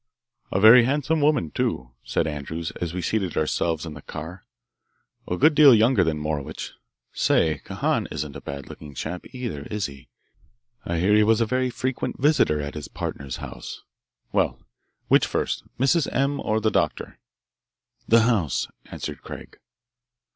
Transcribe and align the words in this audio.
"A 0.51 0.59
very 0.59 0.85
handsome 0.85 1.21
woman, 1.21 1.51
too," 1.51 1.91
said 2.03 2.25
Andrews, 2.25 2.71
as 2.81 2.91
we 2.91 3.03
seated 3.03 3.37
ourselves 3.37 3.85
in 3.85 3.93
the 3.93 4.01
car: 4.01 4.45
"A 5.27 5.37
good 5.37 5.53
deal 5.53 5.75
younger 5.75 6.03
than 6.03 6.17
Morowitch. 6.17 6.71
Say, 7.13 7.61
Kahan 7.65 8.07
isn't 8.09 8.35
a 8.35 8.41
bad 8.41 8.67
looking 8.67 8.95
chap, 8.95 9.25
either, 9.31 9.61
is 9.69 9.85
he? 9.85 10.09
I 10.87 10.97
hear 10.97 11.13
he 11.13 11.21
was 11.23 11.39
a 11.39 11.45
very 11.45 11.69
frequent 11.69 12.19
visitor 12.19 12.59
at 12.59 12.73
his 12.73 12.87
partner's 12.87 13.35
house. 13.35 13.83
Well, 14.31 14.65
which 15.07 15.27
first, 15.27 15.65
Mrs. 15.77 16.11
M. 16.11 16.39
or 16.39 16.59
the 16.59 16.71
doctor?" 16.71 17.19
"The 18.07 18.21
house," 18.21 18.67
answered 18.87 19.21
Craig. 19.21 19.59